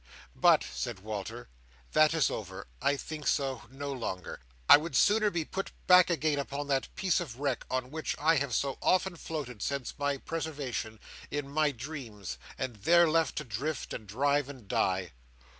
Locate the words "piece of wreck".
6.95-7.63